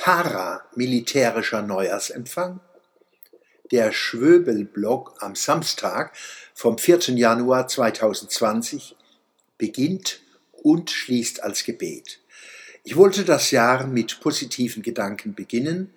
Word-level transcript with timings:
paramilitärischer 0.00 1.60
Neujahrsempfang? 1.60 2.60
Der 3.70 3.92
Schwöbelblock 3.92 5.22
am 5.22 5.36
Samstag 5.36 6.16
vom 6.54 6.78
4. 6.78 7.16
Januar 7.16 7.68
2020 7.68 8.96
beginnt 9.58 10.22
und 10.52 10.90
schließt 10.90 11.42
als 11.42 11.64
Gebet. 11.64 12.20
Ich 12.82 12.96
wollte 12.96 13.26
das 13.26 13.50
Jahr 13.50 13.86
mit 13.86 14.20
positiven 14.20 14.82
Gedanken 14.82 15.34
beginnen. 15.34 15.92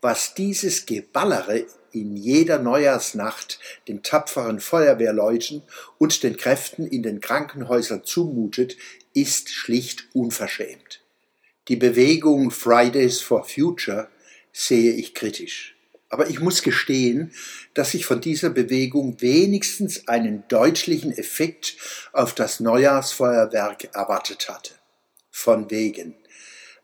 Was 0.00 0.32
dieses 0.32 0.86
Geballere 0.86 1.66
in 1.92 2.16
jeder 2.16 2.58
Neujahrsnacht 2.58 3.60
den 3.88 4.02
tapferen 4.02 4.60
Feuerwehrleuten 4.60 5.62
und 5.98 6.22
den 6.22 6.36
Kräften 6.36 6.86
in 6.86 7.02
den 7.02 7.20
Krankenhäusern 7.20 8.04
zumutet, 8.04 8.76
ist 9.14 9.50
schlicht 9.50 10.08
unverschämt. 10.12 11.00
Die 11.68 11.76
Bewegung 11.76 12.50
Fridays 12.50 13.20
for 13.20 13.44
Future 13.44 14.08
sehe 14.52 14.92
ich 14.92 15.14
kritisch. 15.14 15.76
Aber 16.08 16.28
ich 16.28 16.40
muss 16.40 16.62
gestehen, 16.62 17.32
dass 17.72 17.94
ich 17.94 18.04
von 18.04 18.20
dieser 18.20 18.50
Bewegung 18.50 19.20
wenigstens 19.22 20.08
einen 20.08 20.44
deutlichen 20.48 21.16
Effekt 21.16 21.76
auf 22.12 22.34
das 22.34 22.60
Neujahrsfeuerwerk 22.60 23.94
erwartet 23.94 24.50
hatte. 24.50 24.74
Von 25.30 25.70
wegen. 25.70 26.14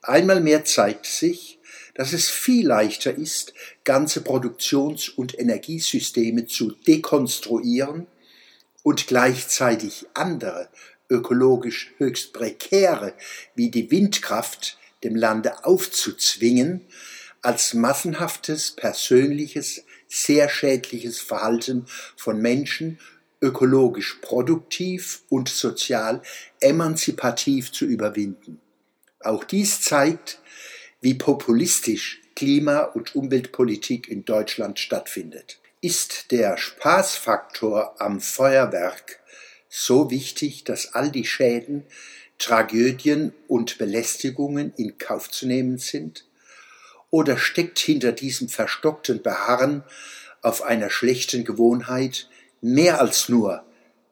Einmal 0.00 0.40
mehr 0.40 0.64
zeigt 0.64 1.04
sich, 1.04 1.57
dass 1.98 2.12
es 2.12 2.30
viel 2.30 2.64
leichter 2.64 3.12
ist, 3.12 3.52
ganze 3.82 4.20
Produktions- 4.20 5.08
und 5.08 5.36
Energiesysteme 5.36 6.46
zu 6.46 6.70
dekonstruieren 6.86 8.06
und 8.84 9.08
gleichzeitig 9.08 10.06
andere, 10.14 10.68
ökologisch 11.10 11.90
höchst 11.96 12.32
prekäre, 12.32 13.14
wie 13.56 13.72
die 13.72 13.90
Windkraft, 13.90 14.78
dem 15.02 15.16
Lande 15.16 15.64
aufzuzwingen, 15.64 16.82
als 17.42 17.74
massenhaftes, 17.74 18.70
persönliches, 18.70 19.82
sehr 20.06 20.48
schädliches 20.48 21.18
Verhalten 21.18 21.86
von 22.16 22.40
Menschen 22.40 23.00
ökologisch 23.40 24.18
produktiv 24.22 25.22
und 25.30 25.48
sozial 25.48 26.22
emanzipativ 26.60 27.72
zu 27.72 27.86
überwinden. 27.86 28.60
Auch 29.18 29.42
dies 29.42 29.80
zeigt, 29.80 30.40
wie 31.00 31.14
populistisch 31.14 32.20
Klima- 32.34 32.82
und 32.82 33.14
Umweltpolitik 33.14 34.08
in 34.08 34.24
Deutschland 34.24 34.78
stattfindet. 34.78 35.58
Ist 35.80 36.30
der 36.32 36.56
Spaßfaktor 36.56 38.00
am 38.00 38.20
Feuerwerk 38.20 39.20
so 39.68 40.10
wichtig, 40.10 40.64
dass 40.64 40.94
all 40.94 41.10
die 41.10 41.24
Schäden, 41.24 41.84
Tragödien 42.38 43.32
und 43.46 43.78
Belästigungen 43.78 44.72
in 44.76 44.98
Kauf 44.98 45.30
zu 45.30 45.46
nehmen 45.46 45.78
sind? 45.78 46.24
Oder 47.10 47.38
steckt 47.38 47.78
hinter 47.78 48.12
diesem 48.12 48.48
verstockten 48.48 49.22
Beharren 49.22 49.82
auf 50.42 50.62
einer 50.62 50.90
schlechten 50.90 51.44
Gewohnheit 51.44 52.28
mehr 52.60 53.00
als 53.00 53.28
nur 53.28 53.64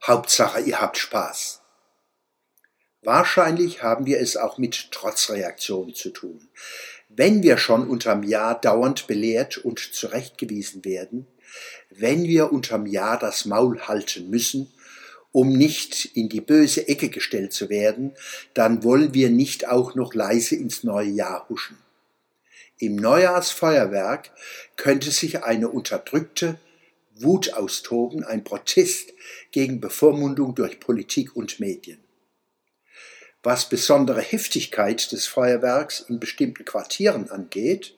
Hauptsache 0.04 0.60
ihr 0.60 0.80
habt 0.80 0.98
Spaß? 0.98 1.62
Wahrscheinlich 3.06 3.84
haben 3.84 4.04
wir 4.04 4.18
es 4.18 4.36
auch 4.36 4.58
mit 4.58 4.90
Trotzreaktionen 4.90 5.94
zu 5.94 6.10
tun. 6.10 6.48
Wenn 7.08 7.44
wir 7.44 7.56
schon 7.56 7.88
unterm 7.88 8.24
Jahr 8.24 8.60
dauernd 8.60 9.06
belehrt 9.06 9.58
und 9.58 9.78
zurechtgewiesen 9.78 10.84
werden, 10.84 11.28
wenn 11.90 12.24
wir 12.24 12.52
unterm 12.52 12.84
Jahr 12.84 13.16
das 13.16 13.44
Maul 13.44 13.82
halten 13.82 14.28
müssen, 14.28 14.72
um 15.30 15.52
nicht 15.52 16.16
in 16.16 16.28
die 16.28 16.40
böse 16.40 16.88
Ecke 16.88 17.08
gestellt 17.08 17.52
zu 17.52 17.68
werden, 17.68 18.12
dann 18.54 18.82
wollen 18.82 19.14
wir 19.14 19.30
nicht 19.30 19.68
auch 19.68 19.94
noch 19.94 20.12
leise 20.12 20.56
ins 20.56 20.82
neue 20.82 21.10
Jahr 21.10 21.48
huschen. 21.48 21.78
Im 22.78 22.96
Neujahrsfeuerwerk 22.96 24.32
könnte 24.74 25.12
sich 25.12 25.44
eine 25.44 25.68
unterdrückte 25.68 26.58
Wut 27.14 27.52
austoben, 27.52 28.24
ein 28.24 28.42
Protest 28.42 29.12
gegen 29.52 29.80
Bevormundung 29.80 30.56
durch 30.56 30.80
Politik 30.80 31.36
und 31.36 31.60
Medien. 31.60 32.00
Was 33.46 33.68
besondere 33.68 34.22
Heftigkeit 34.22 35.12
des 35.12 35.28
Feuerwerks 35.28 36.00
in 36.00 36.18
bestimmten 36.18 36.64
Quartieren 36.64 37.30
angeht, 37.30 37.94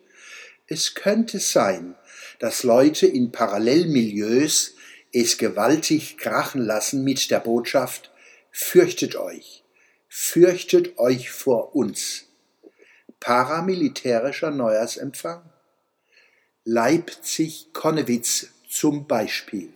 es 0.67 0.95
könnte 0.95 1.39
sein, 1.39 1.95
dass 2.39 2.65
Leute 2.65 3.07
in 3.07 3.33
Parallelmilieus 3.33 4.75
es 5.11 5.39
gewaltig 5.39 6.19
krachen 6.19 6.61
lassen 6.61 7.03
mit 7.03 7.31
der 7.31 7.41
Botschaft, 7.41 8.11
fürchtet 8.51 9.17
euch, 9.17 9.65
fürchtet 10.07 10.99
euch 10.99 11.31
vor 11.31 11.75
uns 11.75 12.27
paramilitärischer 13.19 14.51
Neujahrsempfang? 14.51 15.51
Leipzig-Konnewitz 16.65 18.49
zum 18.69 19.07
Beispiel. 19.07 19.73